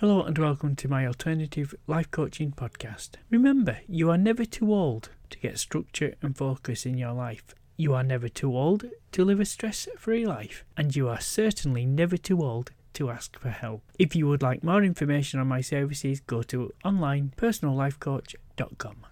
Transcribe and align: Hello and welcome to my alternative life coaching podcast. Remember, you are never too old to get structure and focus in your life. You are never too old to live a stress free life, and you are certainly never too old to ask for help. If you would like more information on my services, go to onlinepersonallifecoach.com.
Hello 0.00 0.22
and 0.22 0.38
welcome 0.38 0.76
to 0.76 0.86
my 0.86 1.04
alternative 1.08 1.74
life 1.88 2.08
coaching 2.12 2.52
podcast. 2.52 3.16
Remember, 3.30 3.78
you 3.88 4.12
are 4.12 4.16
never 4.16 4.44
too 4.44 4.72
old 4.72 5.10
to 5.28 5.40
get 5.40 5.58
structure 5.58 6.14
and 6.22 6.36
focus 6.36 6.86
in 6.86 6.96
your 6.96 7.10
life. 7.10 7.52
You 7.76 7.94
are 7.94 8.04
never 8.04 8.28
too 8.28 8.56
old 8.56 8.84
to 9.10 9.24
live 9.24 9.40
a 9.40 9.44
stress 9.44 9.88
free 9.98 10.24
life, 10.24 10.64
and 10.76 10.94
you 10.94 11.08
are 11.08 11.18
certainly 11.18 11.84
never 11.84 12.16
too 12.16 12.44
old 12.44 12.70
to 12.92 13.10
ask 13.10 13.36
for 13.40 13.50
help. 13.50 13.82
If 13.98 14.14
you 14.14 14.28
would 14.28 14.40
like 14.40 14.62
more 14.62 14.84
information 14.84 15.40
on 15.40 15.48
my 15.48 15.62
services, 15.62 16.20
go 16.20 16.44
to 16.44 16.72
onlinepersonallifecoach.com. 16.84 19.04